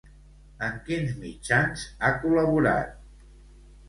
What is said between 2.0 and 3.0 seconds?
ha col·laborat?